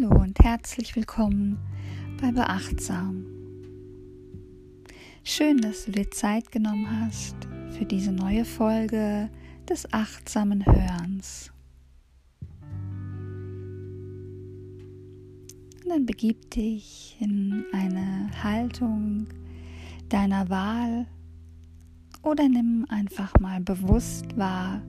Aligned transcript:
Hallo 0.00 0.20
und 0.20 0.38
herzlich 0.40 0.94
willkommen 0.96 1.58
bei 2.20 2.30
Beachtsam. 2.30 3.24
Schön, 5.24 5.58
dass 5.60 5.86
du 5.86 5.92
dir 5.92 6.10
Zeit 6.10 6.52
genommen 6.52 6.86
hast 6.88 7.36
für 7.70 7.84
diese 7.84 8.12
neue 8.12 8.44
Folge 8.44 9.30
des 9.68 9.92
achtsamen 9.92 10.64
Hörens. 10.66 11.50
Und 15.82 15.88
dann 15.88 16.06
begib 16.06 16.50
dich 16.50 17.16
in 17.20 17.64
eine 17.72 18.30
Haltung 18.42 19.26
deiner 20.08 20.48
Wahl 20.48 21.06
oder 22.22 22.48
nimm 22.48 22.86
einfach 22.88 23.32
mal 23.40 23.60
bewusst 23.60 24.36
wahr, 24.36 24.82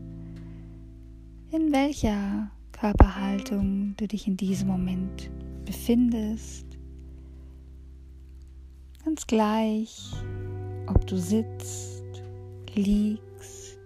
in 1.52 1.72
welcher 1.72 2.52
Körperhaltung 2.80 3.94
du 3.98 4.08
dich 4.08 4.26
in 4.26 4.38
diesem 4.38 4.70
Moment 4.70 5.30
befindest. 5.66 6.66
Ganz 9.04 9.28
gleich, 9.28 10.14
ob 10.88 11.06
du 11.06 11.18
sitzt, 11.18 12.24
liegst, 12.76 13.80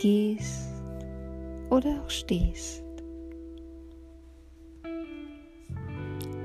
gehst 0.00 0.82
oder 1.70 2.02
auch 2.02 2.10
stehst. 2.10 2.82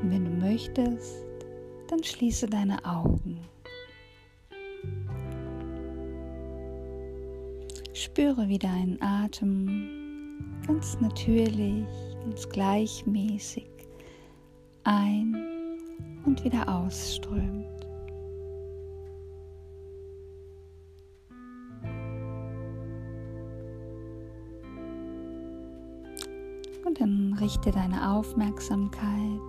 Und 0.04 0.12
wenn 0.12 0.26
du 0.26 0.32
möchtest, 0.32 1.26
dann 1.88 2.04
schließe 2.04 2.46
deine 2.46 2.86
Augen. 2.86 3.40
Spüre 7.92 8.48
wie 8.48 8.60
dein 8.60 9.02
Atem 9.02 10.01
ganz 10.66 11.00
natürlich, 11.00 11.86
ganz 12.24 12.48
gleichmäßig 12.50 13.70
ein 14.84 15.36
und 16.26 16.44
wieder 16.44 16.68
ausströmt. 16.68 17.66
Und 26.86 27.00
dann 27.00 27.38
richte 27.40 27.72
deine 27.72 28.12
Aufmerksamkeit 28.12 29.40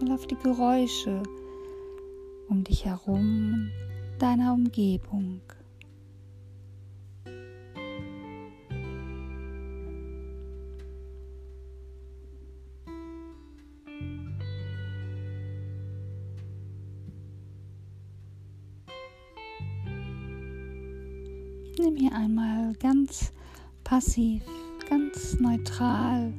mal 0.00 0.12
auf 0.12 0.26
die 0.26 0.36
Geräusche 0.36 1.22
um 2.48 2.62
dich 2.64 2.84
herum, 2.84 3.70
deiner 4.18 4.52
Umgebung. 4.52 5.40
Nimm 21.78 21.96
hier 21.96 22.12
einmal 22.12 22.74
ganz 22.74 23.32
passiv, 23.82 24.42
ganz 24.90 25.40
neutral 25.40 26.34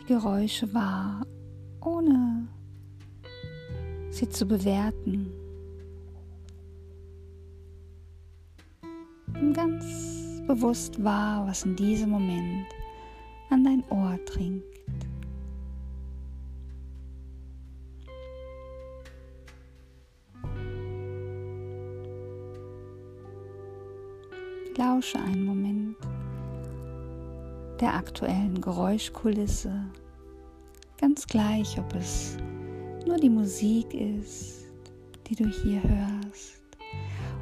die 0.00 0.06
Geräusche 0.06 0.72
wahr, 0.72 1.26
ohne 1.82 2.48
sie 4.10 4.28
zu 4.30 4.46
bewerten. 4.46 5.30
Nimm 9.34 9.52
ganz 9.52 10.40
bewusst 10.46 11.04
wahr, 11.04 11.46
was 11.46 11.64
in 11.64 11.76
diesem 11.76 12.08
Moment 12.08 12.66
an 13.50 13.62
dein 13.62 13.84
Ohr 13.90 14.18
dringt. 14.24 14.64
Lausche 24.80 25.18
einen 25.18 25.44
Moment 25.44 25.96
der 27.80 27.92
aktuellen 27.92 28.62
Geräuschkulisse, 28.62 29.70
ganz 30.98 31.26
gleich, 31.26 31.78
ob 31.78 31.94
es 31.94 32.38
nur 33.06 33.18
die 33.18 33.28
Musik 33.28 33.92
ist, 33.92 34.64
die 35.26 35.34
du 35.34 35.46
hier 35.46 35.82
hörst, 35.82 36.62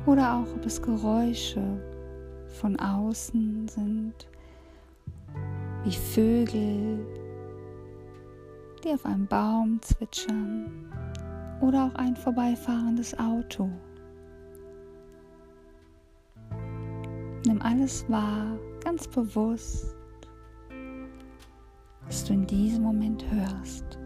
oder 0.04 0.34
auch 0.34 0.52
ob 0.52 0.66
es 0.66 0.82
Geräusche 0.82 1.62
von 2.60 2.76
außen 2.76 3.68
sind, 3.68 4.14
wie 5.84 5.92
Vögel, 5.92 7.06
die 8.82 8.88
auf 8.88 9.06
einem 9.06 9.28
Baum 9.28 9.80
zwitschern, 9.80 10.92
oder 11.60 11.84
auch 11.84 11.94
ein 11.94 12.16
vorbeifahrendes 12.16 13.16
Auto. 13.16 13.70
Nimm 17.48 17.62
alles 17.62 18.04
wahr, 18.10 18.58
ganz 18.84 19.08
bewusst, 19.08 19.96
was 22.04 22.22
du 22.24 22.34
in 22.34 22.46
diesem 22.46 22.82
Moment 22.82 23.24
hörst. 23.30 23.97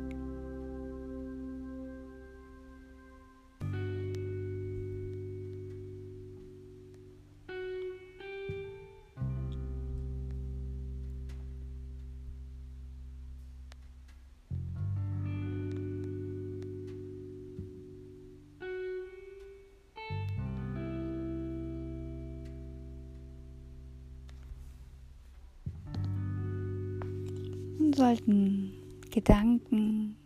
Sollten 27.90 28.72
Gedanken 29.10 30.16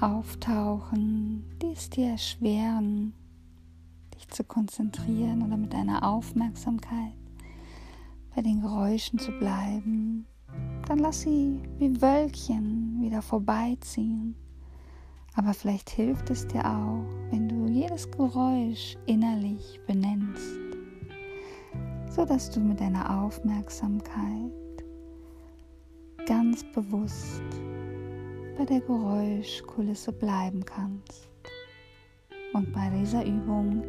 auftauchen, 0.00 1.44
die 1.62 1.72
es 1.72 1.90
dir 1.90 2.08
erschweren, 2.08 3.12
dich 4.14 4.28
zu 4.28 4.44
konzentrieren 4.44 5.42
oder 5.42 5.56
mit 5.56 5.72
deiner 5.72 6.02
Aufmerksamkeit 6.06 7.14
bei 8.34 8.42
den 8.42 8.60
Geräuschen 8.62 9.18
zu 9.18 9.32
bleiben, 9.32 10.26
dann 10.86 10.98
lass 10.98 11.22
sie 11.22 11.60
wie 11.78 12.00
Wölkchen 12.00 12.98
wieder 13.00 13.22
vorbeiziehen. 13.22 14.34
Aber 15.34 15.54
vielleicht 15.54 15.90
hilft 15.90 16.30
es 16.30 16.46
dir 16.46 16.64
auch, 16.64 17.04
wenn 17.30 17.48
du 17.48 17.66
jedes 17.66 18.10
Geräusch 18.10 18.96
innerlich 19.06 19.80
benennst, 19.86 20.58
so 22.10 22.24
dass 22.24 22.50
du 22.50 22.60
mit 22.60 22.80
deiner 22.80 23.22
Aufmerksamkeit 23.22 24.59
ganz 26.26 26.64
bewusst 26.72 27.42
bei 28.56 28.64
der 28.64 28.80
Geräuschkulisse 28.80 30.12
bleiben 30.12 30.64
kannst 30.64 31.28
und 32.52 32.72
bei 32.72 32.90
dieser 32.90 33.24
Übung 33.24 33.84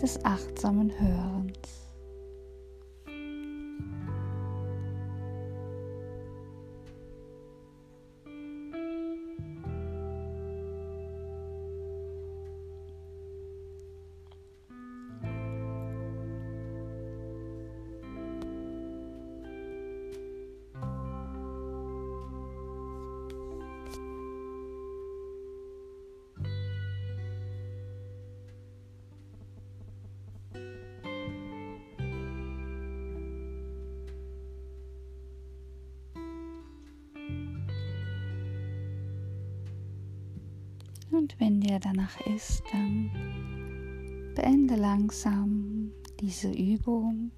des 0.00 0.22
achtsamen 0.24 0.90
Hörens. 1.00 1.89
Und 41.10 41.38
wenn 41.38 41.60
dir 41.60 41.80
danach 41.80 42.20
ist, 42.26 42.62
dann 42.72 43.10
beende 44.34 44.76
langsam 44.76 45.92
diese 46.20 46.50
Übung. 46.50 47.30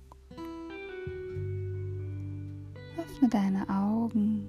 Öffne 2.98 3.28
deine 3.28 3.68
Augen 3.68 4.46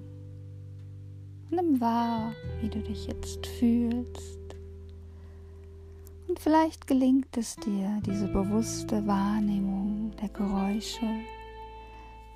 und 1.50 1.56
nimm 1.56 1.80
wahr, 1.80 2.32
wie 2.60 2.68
du 2.68 2.80
dich 2.80 3.06
jetzt 3.06 3.46
fühlst. 3.46 4.40
Und 6.28 6.38
vielleicht 6.38 6.86
gelingt 6.86 7.36
es 7.36 7.56
dir, 7.56 8.00
diese 8.06 8.28
bewusste 8.28 9.06
Wahrnehmung 9.06 10.12
der 10.20 10.28
Geräusche 10.28 11.06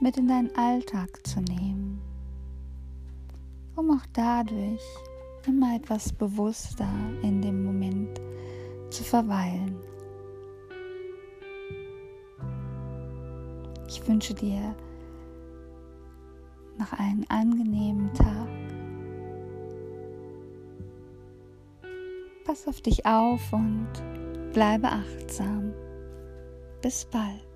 mit 0.00 0.16
in 0.16 0.28
deinen 0.28 0.54
Alltag 0.56 1.26
zu 1.26 1.40
nehmen 1.40 2.00
um 3.78 3.92
auch 3.92 4.06
dadurch 4.12 4.82
immer 5.46 5.76
etwas 5.76 6.12
bewusster 6.12 6.88
in 7.22 7.40
dem 7.42 7.64
Moment 7.64 8.20
zu 8.90 9.04
verweilen. 9.04 9.76
Ich 13.86 14.06
wünsche 14.06 14.34
dir 14.34 14.74
noch 16.78 16.92
einen 16.92 17.24
angenehmen 17.28 18.12
Tag. 18.14 18.48
Pass 22.44 22.68
auf 22.68 22.80
dich 22.80 23.04
auf 23.04 23.52
und 23.52 23.88
bleibe 24.52 24.88
achtsam. 24.88 25.72
Bis 26.80 27.04
bald. 27.04 27.47